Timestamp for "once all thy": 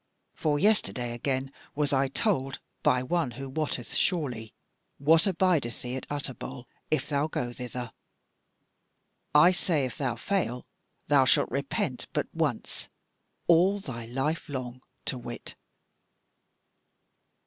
12.33-14.07